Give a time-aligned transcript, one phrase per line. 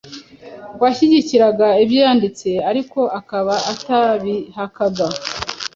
[0.81, 5.05] wahyigikiraga ibyo yandite ariko akaba atabihakaga